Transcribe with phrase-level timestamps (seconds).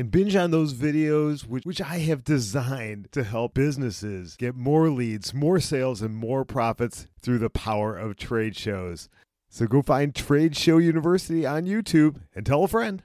[0.00, 4.88] and binge on those videos, which, which I have designed to help businesses get more
[4.88, 9.10] leads, more sales, and more profits through the power of trade shows.
[9.50, 13.02] So go find Trade Show University on YouTube and tell a friend.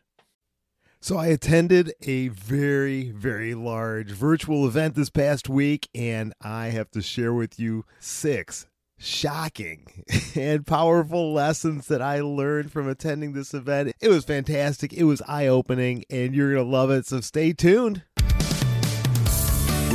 [1.02, 6.92] So I attended a very, very large virtual event this past week, and I have
[6.92, 8.68] to share with you six
[8.98, 10.04] shocking
[10.36, 13.94] and powerful lessons that I learned from attending this event.
[14.02, 14.94] It was fantastic.
[14.94, 17.06] It was eye opening, and you're going to love it.
[17.06, 18.04] So stay tuned.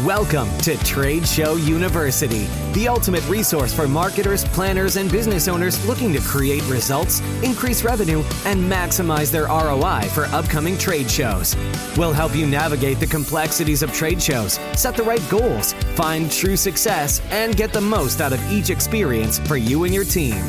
[0.04, 6.10] Welcome to Trade Show University, the ultimate resource for marketers, planners, and business owners looking
[6.14, 11.54] to create results, increase revenue, and maximize their ROI for upcoming trade shows.
[11.98, 16.56] We'll help you navigate the complexities of trade shows, set the right goals, find true
[16.56, 20.40] success, and get the most out of each experience for you and your team.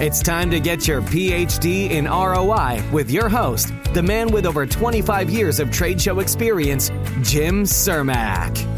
[0.00, 4.64] It's time to get your PhD in ROI with your host, the man with over
[4.64, 6.88] 25 years of trade show experience,
[7.20, 8.73] Jim Cermak.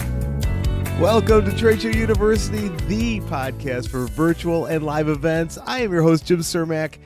[1.00, 5.58] Welcome to Trade Show University, the podcast for virtual and live events.
[5.66, 6.96] I am your host, Jim Cermak.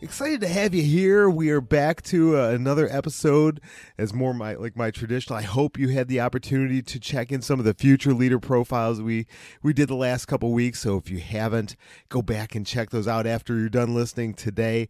[0.00, 1.30] Excited to have you here.
[1.30, 3.60] We are back to uh, another episode
[3.96, 5.38] as more my like my traditional.
[5.38, 9.00] I hope you had the opportunity to check in some of the future leader profiles
[9.00, 9.28] we
[9.62, 10.80] we did the last couple weeks.
[10.80, 11.76] So if you haven't,
[12.08, 14.88] go back and check those out after you're done listening today.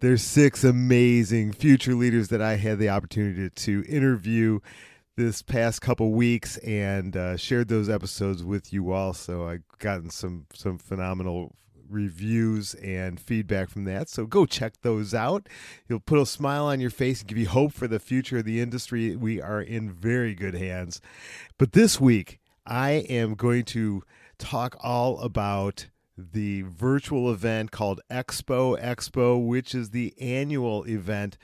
[0.00, 4.60] There's six amazing future leaders that I had the opportunity to interview
[5.16, 9.12] this past couple weeks and uh, shared those episodes with you all.
[9.12, 11.54] So I've gotten some some phenomenal
[11.88, 14.08] reviews and feedback from that.
[14.08, 15.48] So go check those out.
[15.88, 18.44] You'll put a smile on your face and give you hope for the future of
[18.44, 19.14] the industry.
[19.14, 21.00] We are in very good hands.
[21.58, 24.02] But this week, I am going to
[24.38, 31.36] talk all about the virtual event called Expo Expo, which is the annual event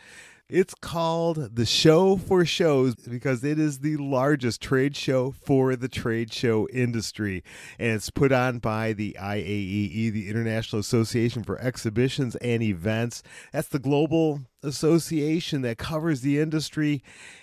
[0.49, 5.89] it's called the Show for Shows because it is the largest trade show for the
[5.89, 7.45] trade show industry.
[7.79, 13.23] And it's put on by the IAEE, the International Association for Exhibitions and Events.
[13.53, 17.03] That's the global association that covers the industry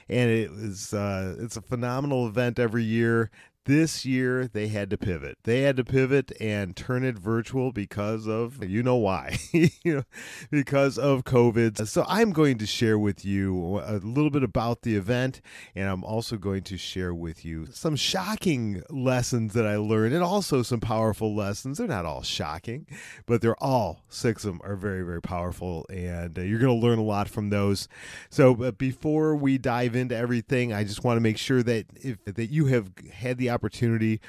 [0.09, 3.31] and it was uh, it's a phenomenal event every year
[3.65, 5.39] this year they had to pivot.
[5.43, 10.03] They had to pivot and turn it virtual because of you know why, you know,
[10.51, 11.87] because of COVID.
[11.87, 15.41] So I'm going to share with you a little bit about the event,
[15.75, 20.23] and I'm also going to share with you some shocking lessons that I learned, and
[20.23, 21.79] also some powerful lessons.
[21.79, 22.85] They're not all shocking,
[23.25, 26.85] but they're all six of them are very very powerful, and uh, you're going to
[26.87, 27.87] learn a lot from those.
[28.29, 32.23] So but before we dive into everything, I just want to make sure that if
[32.25, 34.19] that you have had the opportunity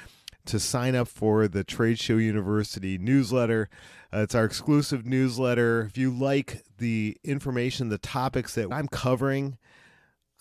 [0.45, 3.69] to sign up for the Trade Show University newsletter.
[4.13, 5.81] Uh, it's our exclusive newsletter.
[5.81, 9.57] If you like the information, the topics that I'm covering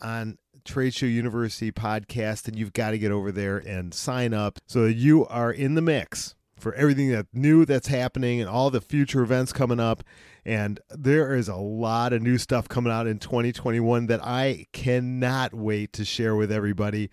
[0.00, 4.60] on Trade Show University podcast, then you've got to get over there and sign up
[4.66, 8.70] so that you are in the mix for everything that new that's happening and all
[8.70, 10.02] the future events coming up.
[10.44, 15.52] And there is a lot of new stuff coming out in 2021 that I cannot
[15.52, 17.10] wait to share with everybody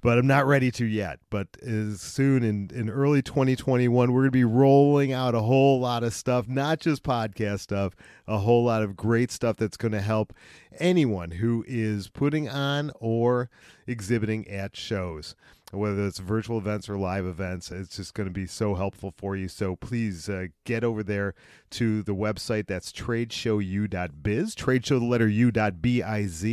[0.00, 1.18] but I'm not ready to yet.
[1.30, 5.80] But as soon in, in early 2021, we're going to be rolling out a whole
[5.80, 7.94] lot of stuff, not just podcast stuff,
[8.26, 10.32] a whole lot of great stuff that's going to help
[10.78, 13.50] anyone who is putting on or
[13.86, 15.34] exhibiting at shows.
[15.72, 19.34] Whether it's virtual events or live events, it's just going to be so helpful for
[19.34, 19.48] you.
[19.48, 21.34] So please uh, get over there
[21.70, 22.68] to the website.
[22.68, 26.44] That's tradeshowu.biz, tradeshow the letter u.biz,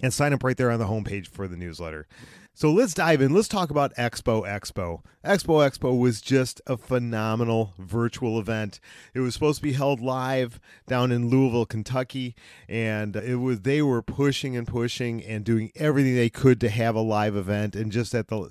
[0.00, 2.08] and sign up right there on the homepage for the newsletter.
[2.56, 3.34] So let's dive in.
[3.34, 5.02] Let's talk about Expo Expo.
[5.22, 8.80] Expo Expo was just a phenomenal virtual event.
[9.12, 12.34] It was supposed to be held live down in Louisville, Kentucky,
[12.66, 16.94] and it was they were pushing and pushing and doing everything they could to have
[16.94, 18.48] a live event and just at the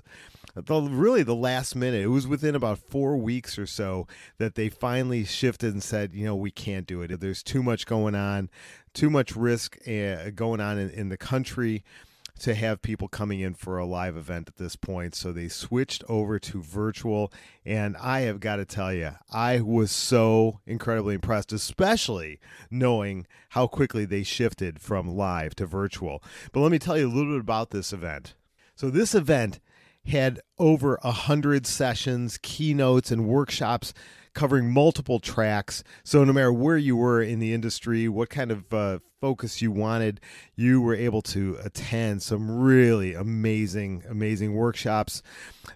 [0.54, 4.70] the, really the last minute it was within about four weeks or so that they
[4.70, 8.50] finally shifted and said you know we can't do it there's too much going on
[8.94, 11.84] too much risk uh, going on in, in the country
[12.40, 15.16] to have people coming in for a live event at this point.
[15.16, 17.32] So they switched over to virtual.
[17.66, 22.40] And I have got to tell you, I was so incredibly impressed, especially
[22.70, 26.22] knowing how quickly they shifted from live to virtual.
[26.52, 28.36] But let me tell you a little bit about this event.
[28.76, 29.60] So this event
[30.06, 33.94] had over a hundred sessions, keynotes, and workshops
[34.36, 35.84] covering multiple tracks.
[36.04, 39.72] So no matter where you were in the industry, what kind of uh, focus you
[39.72, 40.20] wanted,
[40.56, 45.24] you were able to attend some really amazing, amazing workshops.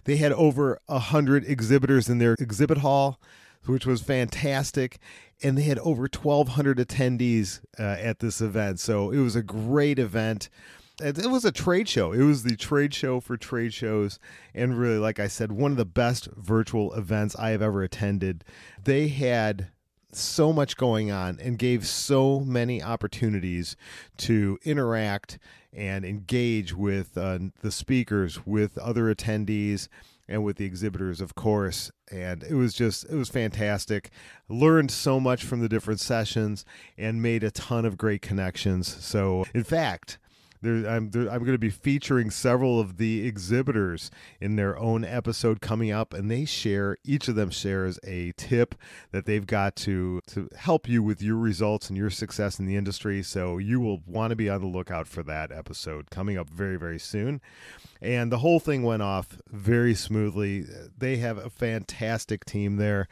[0.04, 3.20] They had over a hundred exhibitors in their exhibit hall,
[3.64, 4.98] which was fantastic.
[5.42, 8.78] And they had over 1,200 attendees uh, at this event.
[8.78, 10.50] So it was a great event
[11.00, 12.12] it was a trade show.
[12.12, 14.18] It was the trade show for trade shows,
[14.54, 18.44] and really, like I said, one of the best virtual events I have ever attended.
[18.84, 19.68] They had
[20.12, 23.76] so much going on and gave so many opportunities
[24.18, 25.38] to interact
[25.72, 29.88] and engage with uh, the speakers, with other attendees,
[30.28, 31.90] and with the exhibitors, of course.
[32.10, 34.10] And it was just, it was fantastic.
[34.48, 36.64] Learned so much from the different sessions
[36.96, 39.04] and made a ton of great connections.
[39.04, 40.18] So, in fact,
[40.62, 44.10] there, I'm, there, I'm going to be featuring several of the exhibitors
[44.40, 48.74] in their own episode coming up, and they share each of them shares a tip
[49.10, 52.76] that they've got to to help you with your results and your success in the
[52.76, 53.22] industry.
[53.22, 56.76] So you will want to be on the lookout for that episode coming up very
[56.76, 57.40] very soon.
[58.02, 60.66] And the whole thing went off very smoothly.
[60.96, 63.08] They have a fantastic team there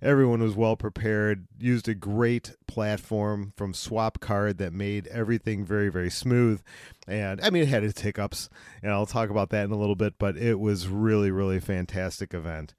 [0.00, 6.10] everyone was well prepared used a great platform from Swapcard that made everything very very
[6.10, 6.60] smooth.
[7.06, 8.48] And i mean it had its hiccups
[8.82, 12.34] and i'll talk about that in a little bit but it was really really fantastic
[12.34, 12.74] event.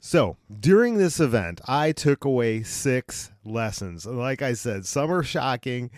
[0.00, 4.06] So during this event i took away six lessons.
[4.06, 5.90] Like i said some are shocking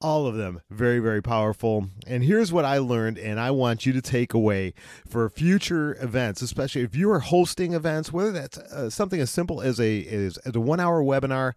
[0.00, 0.60] all of them.
[0.70, 1.88] Very very powerful.
[2.06, 4.74] And here's what i learned and i want you to take away
[5.08, 9.60] for future events especially if you are hosting events whether that's uh, something as simple
[9.60, 11.52] as a as, as a one hour webinar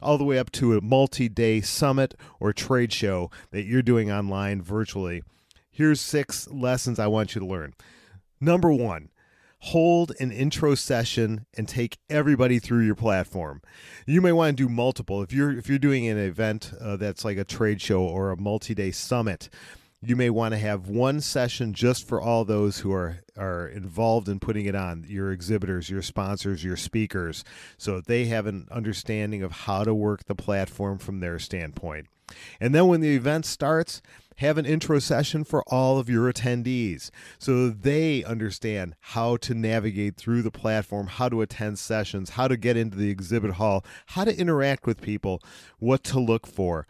[0.00, 4.62] all the way up to a multi-day summit or trade show that you're doing online
[4.62, 5.22] virtually.
[5.70, 7.74] Here's six lessons i want you to learn.
[8.40, 9.10] Number one
[9.60, 13.60] hold an intro session and take everybody through your platform.
[14.06, 15.22] You may want to do multiple.
[15.22, 18.36] If you're if you're doing an event uh, that's like a trade show or a
[18.36, 19.48] multi-day summit,
[20.00, 24.28] you may want to have one session just for all those who are are involved
[24.28, 27.42] in putting it on your exhibitors your sponsors your speakers
[27.76, 32.06] so that they have an understanding of how to work the platform from their standpoint
[32.60, 34.00] and then when the event starts
[34.38, 37.10] have an intro session for all of your attendees.
[37.38, 42.56] So they understand how to navigate through the platform, how to attend sessions, how to
[42.56, 45.42] get into the exhibit hall, how to interact with people,
[45.78, 46.86] what to look for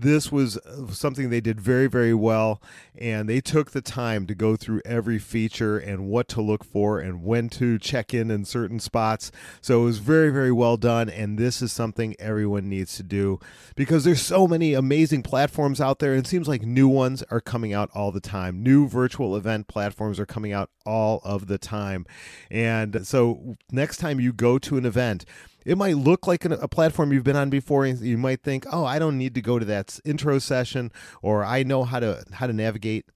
[0.00, 2.62] this was uh, something they did very very well
[2.96, 7.00] and they took the time to go through every feature and what to look for
[7.00, 9.30] and when to check in in certain spots.
[9.60, 13.40] So it was very very well done and this is something everyone needs to do
[13.76, 17.40] because there's so many amazing platforms out there and it seems like new ones are
[17.40, 18.62] coming out all the time.
[18.62, 22.06] New virtual event platforms are coming out all of the time.
[22.50, 25.24] And so next time you go to an event
[25.64, 28.66] it might look like an, a platform you've been on before and you might think
[28.72, 30.90] oh i don't need to go to that intro session
[31.22, 33.06] or i know how to how to navigate.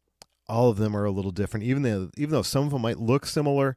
[0.48, 1.64] All of them are a little different.
[1.64, 3.76] Even though even though some of them might look similar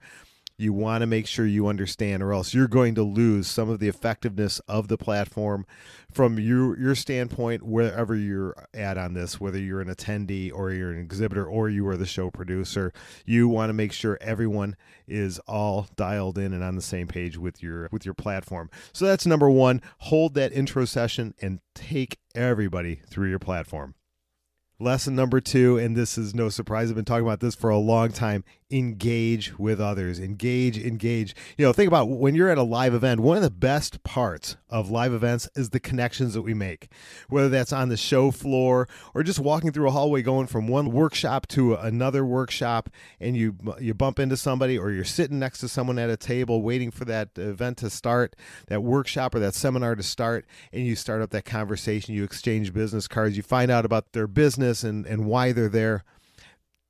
[0.58, 3.80] you want to make sure you understand or else you're going to lose some of
[3.80, 5.66] the effectiveness of the platform
[6.12, 10.92] from your your standpoint wherever you're at on this whether you're an attendee or you're
[10.92, 12.94] an exhibitor or you are the show producer.
[13.26, 14.76] You want to make sure everyone
[15.08, 18.70] is all dialed in and on the same page with your with your platform.
[18.94, 23.96] So that's number 1 hold that intro session and take everybody through your platform.
[24.78, 27.78] Lesson number two, and this is no surprise, I've been talking about this for a
[27.78, 31.36] long time, engage with others engage engage.
[31.56, 34.58] You know think about when you're at a live event one of the best parts
[34.72, 36.90] of live events is the connections that we make
[37.30, 40.92] whether that's on the show floor or just walking through a hallway going from one
[40.92, 45.68] workshop to another workshop and you you bump into somebody or you're sitting next to
[45.68, 48.36] someone at a table waiting for that event to start
[48.68, 50.44] that workshop or that seminar to start
[50.74, 54.28] and you start up that conversation you exchange business cards you find out about their
[54.28, 56.04] business and and why they're there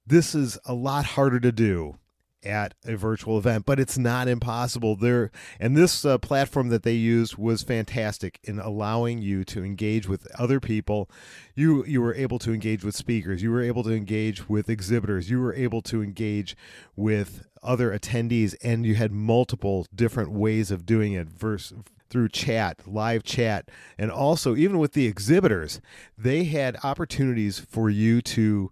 [0.05, 1.97] this is a lot harder to do
[2.45, 4.95] at a virtual event, but it's not impossible.
[4.95, 10.07] There and this uh, platform that they used was fantastic in allowing you to engage
[10.07, 11.09] with other people.
[11.55, 13.41] You you were able to engage with speakers.
[13.41, 15.29] You were able to engage with exhibitors.
[15.29, 16.55] You were able to engage
[16.95, 21.27] with other attendees, and you had multiple different ways of doing it.
[21.27, 25.81] Versus through chat, live chat, and also even with the exhibitors,
[26.15, 28.71] they had opportunities for you to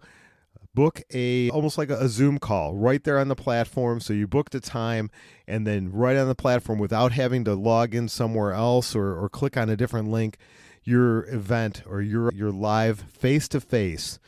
[0.74, 4.00] book a almost like a, a, Zoom call right there on the platform.
[4.00, 5.12] So you book the time
[5.48, 9.30] and then right on the platform without having to log in somewhere else or, or
[9.30, 10.38] click on a different link,
[10.84, 14.20] your event or your your live face to face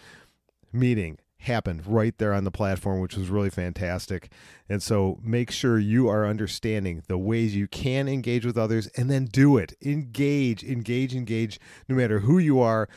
[0.71, 4.31] meeting happened right there on the platform, which was really fantastic.
[4.67, 9.09] And so make sure you are understanding the ways you can engage with others and
[9.09, 9.73] then do it.
[9.81, 12.89] Engage, engage, engage, no matter who you are.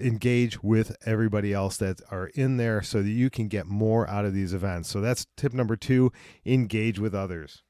[0.00, 4.24] Engage with everybody else that are in there so that you can get more out
[4.24, 4.88] of these events.
[4.88, 6.12] So that's tip number two
[6.44, 7.62] engage with others.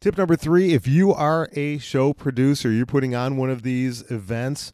[0.00, 4.10] Tip number three if you are a show producer, you're putting on one of these
[4.10, 4.72] events,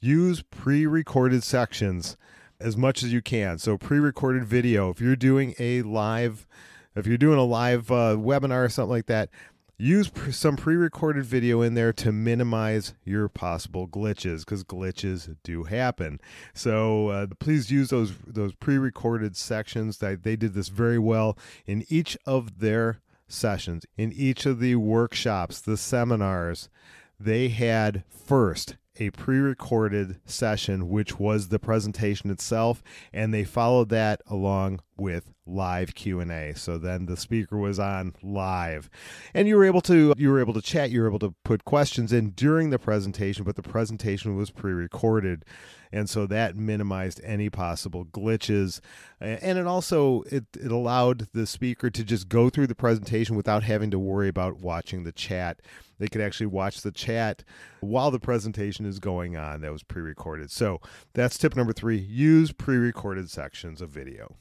[0.00, 2.16] use pre recorded sections
[2.60, 3.58] as much as you can.
[3.58, 6.46] So, pre recorded video, if you're doing a live,
[6.94, 9.30] if you're doing a live uh, webinar or something like that,
[9.78, 16.20] use some pre-recorded video in there to minimize your possible glitches because glitches do happen.
[16.54, 19.98] So uh, please use those those pre-recorded sections.
[19.98, 24.76] That they did this very well in each of their sessions in each of the
[24.76, 26.68] workshops the seminars.
[27.18, 34.22] They had first a pre-recorded session which was the presentation itself and they followed that
[34.26, 36.54] along with live Q&A.
[36.54, 38.90] So then the speaker was on live.
[39.34, 41.64] And you were able to you were able to chat, you were able to put
[41.64, 45.44] questions in during the presentation, but the presentation was pre-recorded.
[45.92, 48.80] And so that minimized any possible glitches.
[49.20, 53.62] And it also it, it allowed the speaker to just go through the presentation without
[53.62, 55.60] having to worry about watching the chat.
[55.98, 57.44] They could actually watch the chat
[57.80, 60.50] while the presentation is going on that was pre-recorded.
[60.50, 60.80] So
[61.14, 64.36] that's tip number 3, use pre-recorded sections of video.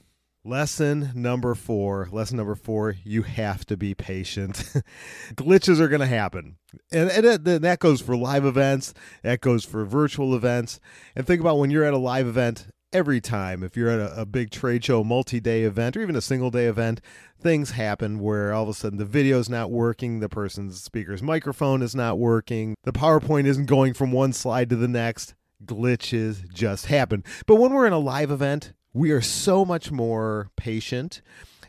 [0.47, 2.07] Lesson number four.
[2.11, 2.95] Lesson number four.
[3.03, 4.63] You have to be patient.
[5.33, 6.57] Glitches are going to happen,
[6.91, 8.93] and, and it, that goes for live events.
[9.23, 10.79] That goes for virtual events.
[11.15, 12.67] And think about when you're at a live event.
[12.93, 16.21] Every time, if you're at a, a big trade show, multi-day event, or even a
[16.21, 17.01] single-day event,
[17.41, 21.81] things happen where all of a sudden the video's not working, the person's speaker's microphone
[21.81, 25.33] is not working, the PowerPoint isn't going from one slide to the next
[25.65, 27.23] glitches just happen.
[27.45, 31.21] But when we're in a live event, we are so much more patient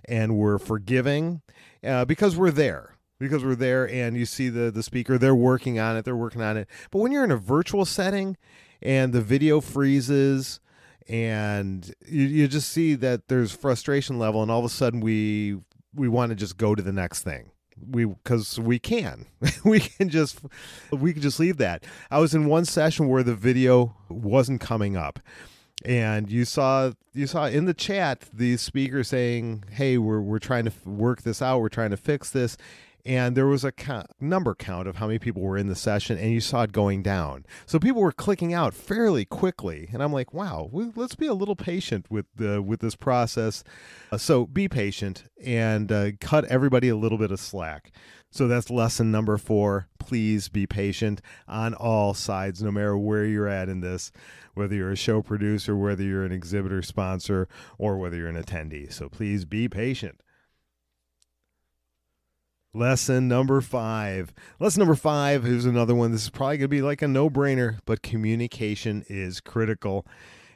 [0.05, 1.43] and we're forgiving
[1.85, 5.79] uh, because we're there because we're there and you see the the speaker they're working
[5.79, 6.69] on it they're working on it.
[6.91, 8.37] But when you're in a virtual setting
[8.81, 10.61] and the video freezes
[11.09, 15.59] and you, you just see that there's frustration level and all of a sudden we
[15.95, 17.51] we want to just go to the next thing.
[17.77, 19.27] We because we can.
[19.65, 20.41] We can just
[20.93, 21.85] we can just leave that.
[22.09, 25.19] I was in one session where the video wasn't coming up
[25.85, 30.65] and you saw you saw in the chat the speaker saying hey we're, we're trying
[30.65, 31.61] to work this out.
[31.61, 32.57] We're trying to fix this.
[33.05, 36.19] And there was a count, number count of how many people were in the session
[36.19, 37.47] and you saw it going down.
[37.65, 39.89] So people were clicking out fairly quickly.
[39.93, 43.63] And i'm like wow we, let's be a little patient with the with this process.
[44.11, 47.93] Uh, so be patient and uh, cut everybody a little bit of slack
[48.37, 49.89] so that's lesson number four.
[49.99, 54.13] Please be patient on all sides, no matter where you're at in this,
[54.55, 58.93] whether you're a show producer, whether you're an exhibitor sponsor, or whether you're an attendee.
[58.93, 60.21] So please be patient.
[62.75, 64.35] Lesson number five.
[64.61, 66.13] Lesson number five is another one.
[66.13, 70.07] This is probably going to be like a no brainer, but communication is critical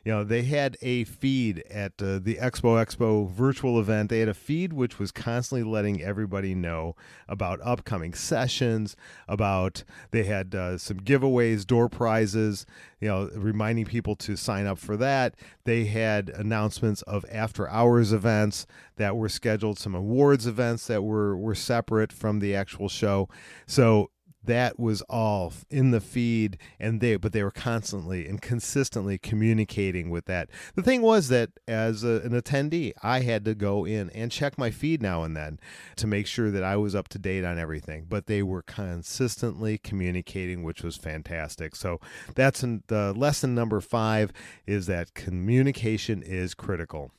[0.04, 4.10] you know they had a feed at uh, the expo expo virtual event.
[4.10, 6.96] They had a feed which was constantly letting everybody know
[7.28, 8.96] about upcoming sessions
[9.28, 12.66] about they had uh, some giveaways door prizes
[13.00, 15.34] you know reminding people to sign up for that.
[15.64, 18.66] They had announcements of after hours events
[18.96, 23.28] that were scheduled some awards events that were were separate from the actual show.
[23.66, 24.10] So
[24.44, 30.10] that was all in the feed and they but they were constantly and consistently communicating
[30.10, 30.48] with that.
[30.74, 34.56] The thing was that as a, an attendee i had to go in and check
[34.56, 35.58] my feed now and then
[35.96, 39.78] to make sure that i was up to date on everything but they were consistently
[39.78, 41.76] communicating which was fantastic.
[41.76, 42.00] So
[42.34, 44.32] that's in, the lesson number five
[44.66, 47.10] is that communication is critical.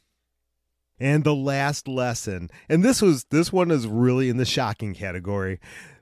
[0.99, 5.59] And the last lesson and this was this one is really in the shocking category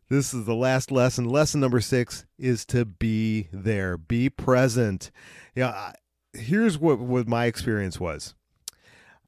[0.10, 1.26] this is the last lesson.
[1.26, 5.12] Lesson number six is to be there, be present.
[5.56, 5.94] Yeah,
[6.34, 8.34] here's what what my experience was.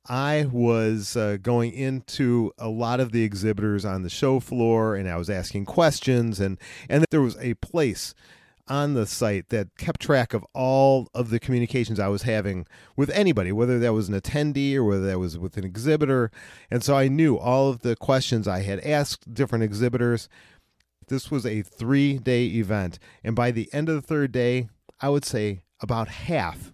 [0.09, 5.07] I was uh, going into a lot of the exhibitors on the show floor, and
[5.07, 6.59] I was asking questions, and
[6.89, 8.15] and there was a place
[8.67, 13.09] on the site that kept track of all of the communications I was having with
[13.09, 16.31] anybody, whether that was an attendee or whether that was with an exhibitor.
[16.69, 20.29] And so I knew all of the questions I had asked different exhibitors
[21.11, 22.97] this was a three day event.
[23.23, 26.73] And by the end of the third day, I would say about half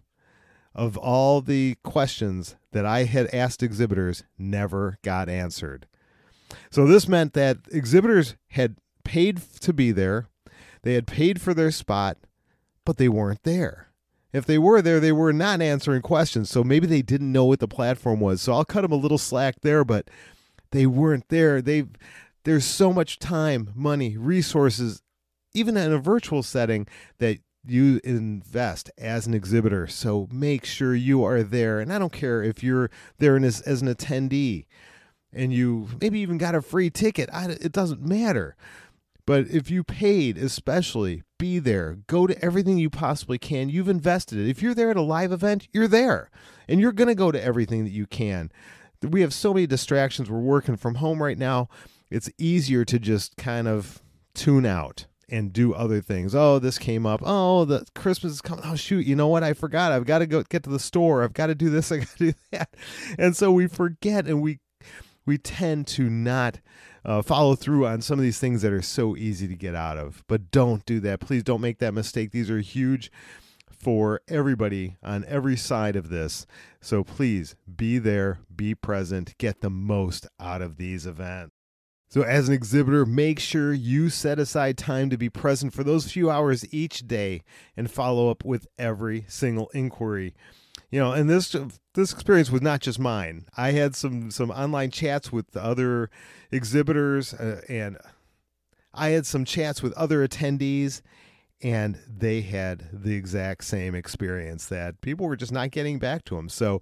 [0.75, 5.88] of all the questions that I had asked exhibitors never got answered.
[6.70, 10.27] So this meant that exhibitors had paid to be there,
[10.84, 12.17] they had paid for their spot,
[12.86, 13.88] but they weren't there.
[14.32, 16.50] If they were there, they were not answering questions.
[16.50, 18.41] So maybe they didn't know what the platform was.
[18.41, 20.10] So I'll cut them a little slack there, but
[20.72, 21.62] they weren't there.
[21.62, 21.86] They
[22.48, 25.01] there's so much time, money, resources,
[25.54, 26.88] even in a virtual setting
[27.18, 29.86] that you invest as an exhibitor.
[29.86, 31.82] So make sure you are there.
[31.82, 34.66] And I don't care if you're there as, as an attendee
[35.34, 38.56] and you maybe even got a free ticket, I, it doesn't matter.
[39.25, 41.98] But if you paid, especially, be there.
[42.08, 43.68] Go to everything you possibly can.
[43.68, 44.48] You've invested it.
[44.48, 46.32] If you're there at a live event, you're there.
[46.70, 48.54] And you're going to go to everything that you can.
[49.01, 50.32] We have so many distractions.
[50.32, 51.68] We're working from home right now.
[52.10, 54.02] It's easier to just kind of
[54.34, 56.34] tune out and do other things.
[56.34, 57.22] Oh, this came up.
[57.24, 58.64] Oh, the Christmas is coming.
[58.66, 59.06] Oh, shoot.
[59.06, 59.44] You know what?
[59.44, 59.92] I forgot.
[59.92, 61.24] I've got to go get to the store.
[61.24, 61.92] I've got to do this.
[61.92, 62.70] I got to do that.
[63.18, 64.60] And so we forget and we
[65.26, 66.62] we tend to not
[67.04, 69.98] uh, follow through on some of these things that are so easy to get out
[69.98, 70.24] of.
[70.28, 71.20] But don't do that.
[71.20, 72.32] Please don't make that mistake.
[72.32, 73.12] These are huge
[73.70, 76.48] for everybody on every side of this.
[76.82, 81.57] So please be there, be present, get the most out of these events.
[82.10, 86.12] So, as an exhibitor, make sure you set aside time to be present for those
[86.12, 87.44] few hours each day
[87.76, 90.34] and follow up with every single inquiry.
[90.90, 91.54] You know and this
[91.96, 93.46] this experience was not just mine.
[93.58, 96.10] I had some some online chats with the other
[96.52, 97.98] exhibitors uh, and
[98.94, 101.02] i had some chats with other attendees
[101.62, 106.36] and they had the exact same experience that people were just not getting back to
[106.36, 106.82] them so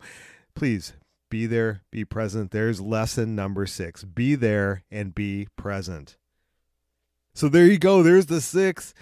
[0.53, 0.93] please
[1.29, 6.17] be there be present there's lesson number six be there and be present
[7.33, 8.93] so there you go there's the six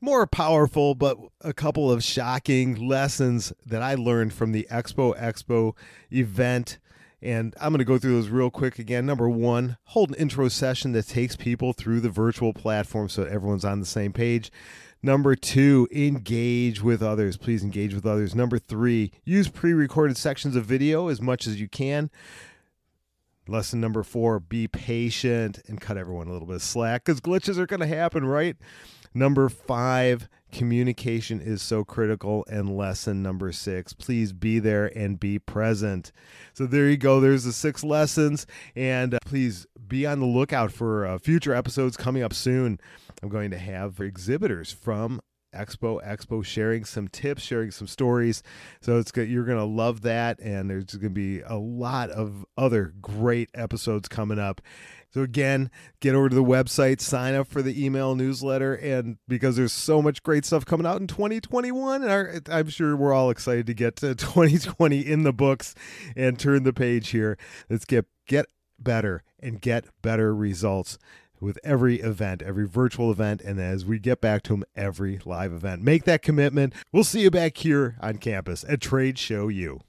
[0.00, 5.76] more powerful, but a couple of shocking lessons that I learned from the Expo Expo
[6.12, 6.78] event.
[7.20, 9.04] And I'm going to go through those real quick again.
[9.04, 13.64] Number one, hold an intro session that takes people through the virtual platform so everyone's
[13.64, 14.52] on the same page.
[15.02, 17.36] Number two, engage with others.
[17.36, 18.34] Please engage with others.
[18.34, 22.10] Number three, use pre recorded sections of video as much as you can.
[23.46, 27.56] Lesson number four, be patient and cut everyone a little bit of slack because glitches
[27.56, 28.56] are going to happen, right?
[29.14, 32.44] Number five, communication is so critical.
[32.50, 36.12] And lesson number six, please be there and be present.
[36.52, 37.20] So there you go.
[37.20, 38.46] There's the six lessons.
[38.76, 42.78] And uh, please be on the lookout for uh, future episodes coming up soon.
[43.22, 45.20] I'm going to have exhibitors from
[45.54, 48.42] Expo Expo sharing some tips, sharing some stories.
[48.80, 49.28] So it's good.
[49.28, 50.38] You're going to love that.
[50.40, 54.60] And there's going to be a lot of other great episodes coming up.
[55.10, 59.56] So again, get over to the website, sign up for the email newsletter, and because
[59.56, 63.30] there's so much great stuff coming out in 2021, and our, I'm sure we're all
[63.30, 65.74] excited to get to 2020 in the books
[66.14, 67.38] and turn the page here.
[67.70, 68.46] Let's get get
[68.78, 70.98] better and get better results
[71.40, 75.52] with every event, every virtual event, and as we get back to them, every live
[75.52, 75.82] event.
[75.82, 76.74] Make that commitment.
[76.92, 79.80] We'll see you back here on campus at Trade Show U.